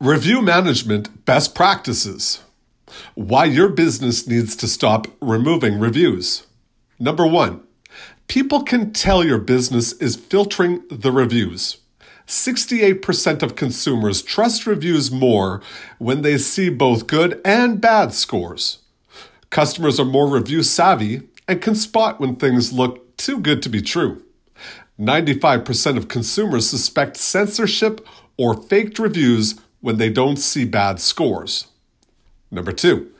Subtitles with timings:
[0.00, 2.42] Review management best practices.
[3.14, 6.46] Why your business needs to stop removing reviews.
[6.98, 7.60] Number one,
[8.26, 11.82] people can tell your business is filtering the reviews.
[12.26, 15.60] 68% of consumers trust reviews more
[15.98, 18.78] when they see both good and bad scores.
[19.50, 23.82] Customers are more review savvy and can spot when things look too good to be
[23.82, 24.24] true.
[24.98, 28.06] 95% of consumers suspect censorship
[28.38, 31.68] or faked reviews when they don't see bad scores.
[32.50, 33.10] Number two,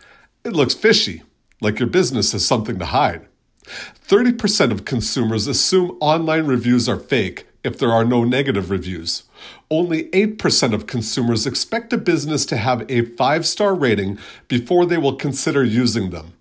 [0.45, 1.23] it looks fishy,
[1.61, 3.27] like your business has something to hide.
[3.65, 9.25] 30% of consumers assume online reviews are fake if there are no negative reviews.
[9.71, 14.99] Only 8% of consumers expect a business to have a five star rating before they
[14.99, 16.33] will consider using them.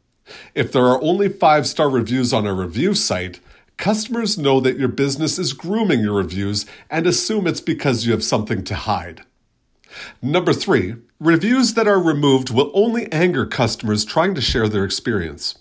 [0.56, 3.40] If there are only five star reviews on a review site,
[3.78, 8.24] customers know that your business is grooming your reviews and assume it's because you have
[8.24, 9.24] something to hide.
[10.22, 15.58] Number three, reviews that are removed will only anger customers trying to share their experience.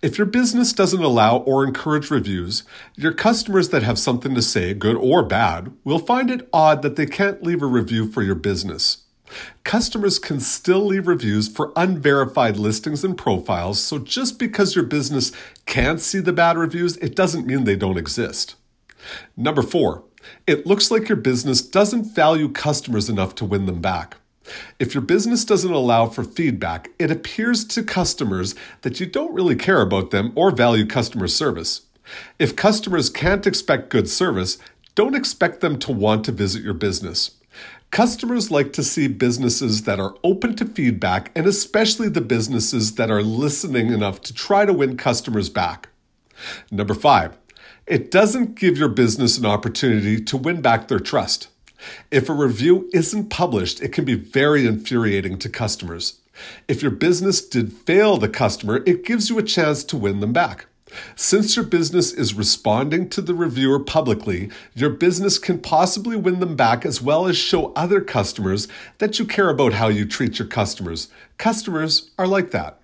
[0.00, 2.62] If your business doesn't allow or encourage reviews,
[2.96, 6.96] your customers that have something to say, good or bad, will find it odd that
[6.96, 9.04] they can't leave a review for your business.
[9.64, 15.32] Customers can still leave reviews for unverified listings and profiles, so just because your business
[15.66, 18.54] can't see the bad reviews, it doesn't mean they don't exist.
[19.36, 20.04] Number four,
[20.46, 24.16] it looks like your business doesn't value customers enough to win them back.
[24.78, 29.56] If your business doesn't allow for feedback, it appears to customers that you don't really
[29.56, 31.82] care about them or value customer service.
[32.38, 34.58] If customers can't expect good service,
[34.94, 37.32] don't expect them to want to visit your business.
[37.90, 43.10] Customers like to see businesses that are open to feedback and especially the businesses that
[43.10, 45.88] are listening enough to try to win customers back.
[46.70, 47.36] Number five,
[47.88, 51.48] it doesn't give your business an opportunity to win back their trust.
[52.10, 56.18] If a review isn't published, it can be very infuriating to customers.
[56.68, 60.32] If your business did fail the customer, it gives you a chance to win them
[60.32, 60.66] back.
[61.16, 66.56] Since your business is responding to the reviewer publicly, your business can possibly win them
[66.56, 68.68] back as well as show other customers
[68.98, 71.08] that you care about how you treat your customers.
[71.36, 72.80] Customers are like that.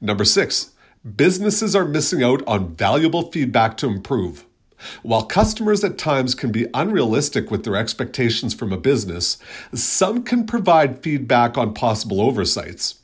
[0.00, 0.71] Number six,
[1.16, 4.44] businesses are missing out on valuable feedback to improve.
[5.02, 9.38] While customers at times can be unrealistic with their expectations from a business,
[9.74, 12.96] some can provide feedback on possible oversights.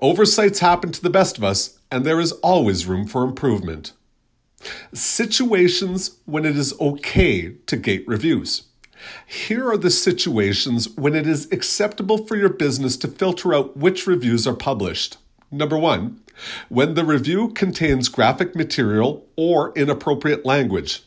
[0.00, 3.92] Oversights happen to the best of us, and there is always room for improvement.
[4.92, 8.64] Situations when it is okay to gate reviews.
[9.26, 14.06] Here are the situations when it is acceptable for your business to filter out which
[14.06, 15.16] reviews are published.
[15.50, 16.20] Number one,
[16.68, 21.02] when the review contains graphic material or inappropriate language.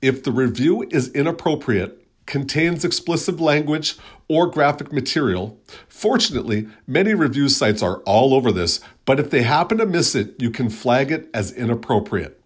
[0.00, 3.96] If the review is inappropriate, contains explicit language,
[4.28, 9.78] or graphic material, fortunately, many review sites are all over this, but if they happen
[9.78, 12.40] to miss it, you can flag it as inappropriate.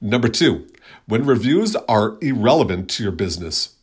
[0.00, 0.66] Number two,
[1.06, 3.76] when reviews are irrelevant to your business.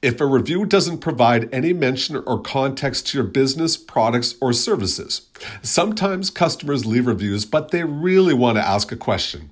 [0.00, 5.28] If a review doesn't provide any mention or context to your business, products, or services.
[5.62, 9.50] Sometimes customers leave reviews, but they really want to ask a question.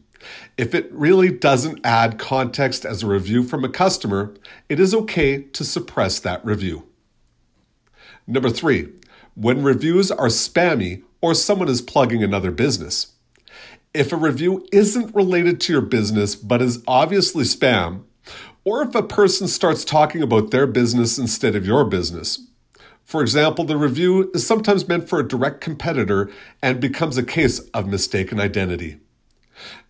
[0.58, 4.34] If it really doesn't add context as a review from a customer,
[4.68, 6.86] it is okay to suppress that review.
[8.26, 8.88] Number three,
[9.34, 13.12] when reviews are spammy or someone is plugging another business.
[13.92, 18.04] If a review isn't related to your business but is obviously spam,
[18.64, 22.46] or if a person starts talking about their business instead of your business.
[23.04, 26.30] For example, the review is sometimes meant for a direct competitor
[26.62, 28.98] and becomes a case of mistaken identity.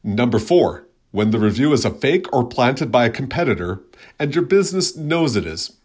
[0.03, 3.83] Number four, when the review is a fake or planted by a competitor
[4.19, 5.77] and your business knows it is.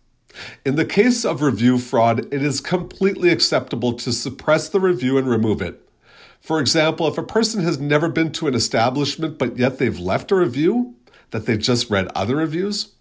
[0.66, 5.28] In the case of review fraud, it is completely acceptable to suppress the review and
[5.28, 5.82] remove it.
[6.42, 10.32] For example, if a person has never been to an establishment but yet they've left
[10.32, 10.96] a review,
[11.36, 12.94] that they've just read other reviews?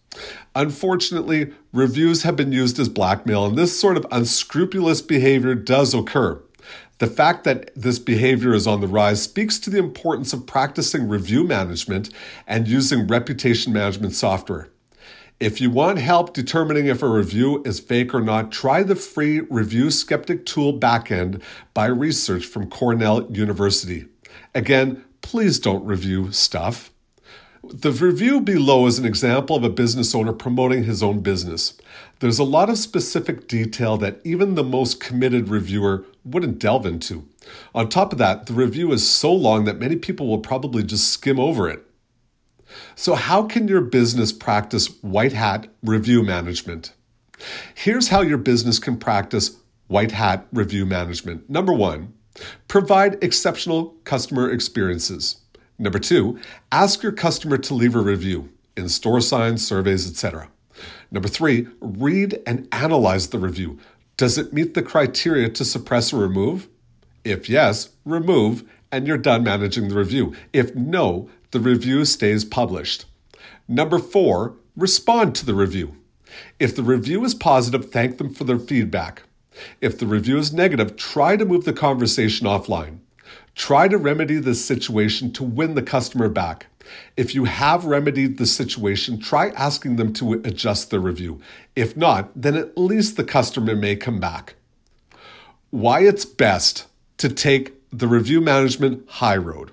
[0.56, 6.42] Unfortunately, reviews have been used as blackmail, and this sort of unscrupulous behavior does occur.
[6.98, 11.08] The fact that this behavior is on the rise speaks to the importance of practicing
[11.08, 12.10] review management
[12.46, 14.70] and using reputation management software.
[15.40, 19.40] If you want help determining if a review is fake or not, try the free
[19.40, 21.42] Review Skeptic Tool backend
[21.74, 24.06] by research from Cornell University.
[24.54, 26.92] Again, please don't review stuff.
[27.72, 31.78] The review below is an example of a business owner promoting his own business.
[32.20, 37.26] There's a lot of specific detail that even the most committed reviewer wouldn't delve into.
[37.74, 41.08] On top of that, the review is so long that many people will probably just
[41.08, 41.82] skim over it.
[42.96, 46.92] So, how can your business practice white hat review management?
[47.74, 49.56] Here's how your business can practice
[49.86, 51.48] white hat review management.
[51.48, 52.14] Number one,
[52.68, 55.43] provide exceptional customer experiences.
[55.78, 56.38] Number two,
[56.70, 60.48] ask your customer to leave a review in store signs, surveys, etc.
[61.10, 63.78] Number three, read and analyze the review.
[64.16, 66.68] Does it meet the criteria to suppress or remove?
[67.24, 70.34] If yes, remove and you're done managing the review.
[70.52, 73.06] If no, the review stays published.
[73.66, 75.96] Number four, respond to the review.
[76.60, 79.22] If the review is positive, thank them for their feedback.
[79.80, 82.98] If the review is negative, try to move the conversation offline.
[83.54, 86.66] Try to remedy the situation to win the customer back.
[87.16, 91.40] If you have remedied the situation, try asking them to adjust the review.
[91.76, 94.54] If not, then at least the customer may come back.
[95.70, 96.86] Why it's best
[97.18, 99.70] to take the review management high road.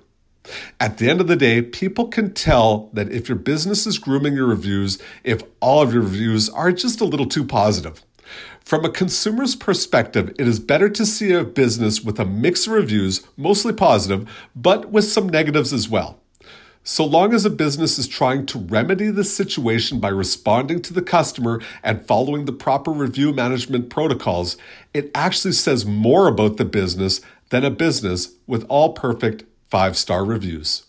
[0.80, 4.34] At the end of the day, people can tell that if your business is grooming
[4.34, 8.02] your reviews, if all of your reviews are just a little too positive.
[8.64, 12.72] From a consumer's perspective, it is better to see a business with a mix of
[12.72, 16.18] reviews, mostly positive, but with some negatives as well.
[16.84, 21.02] So long as a business is trying to remedy the situation by responding to the
[21.02, 24.56] customer and following the proper review management protocols,
[24.92, 27.20] it actually says more about the business
[27.50, 30.86] than a business with all perfect five star reviews.